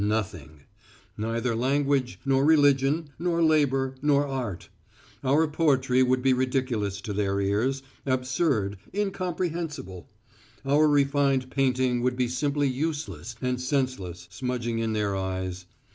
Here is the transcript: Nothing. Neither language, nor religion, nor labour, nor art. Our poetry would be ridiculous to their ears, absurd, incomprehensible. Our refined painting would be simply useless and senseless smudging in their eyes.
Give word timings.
Nothing. 0.03 0.61
Neither 1.15 1.53
language, 1.55 2.19
nor 2.25 2.43
religion, 2.43 3.11
nor 3.19 3.43
labour, 3.43 3.93
nor 4.01 4.25
art. 4.25 4.67
Our 5.23 5.47
poetry 5.47 6.01
would 6.01 6.23
be 6.23 6.33
ridiculous 6.33 7.01
to 7.01 7.13
their 7.13 7.39
ears, 7.39 7.83
absurd, 8.03 8.77
incomprehensible. 8.95 10.09
Our 10.65 10.87
refined 10.87 11.51
painting 11.51 12.01
would 12.01 12.15
be 12.15 12.27
simply 12.29 12.67
useless 12.67 13.35
and 13.43 13.61
senseless 13.61 14.27
smudging 14.31 14.79
in 14.79 14.93
their 14.93 15.15
eyes. 15.15 15.67